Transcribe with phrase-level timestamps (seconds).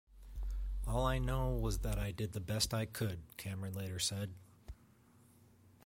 [0.87, 4.33] "All I know was that I did the best I could," Cameron later said.